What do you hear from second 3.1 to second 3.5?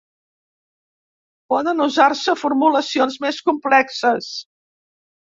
més